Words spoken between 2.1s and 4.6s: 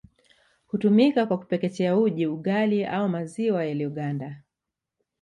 ugali au maziwa yaliyoganda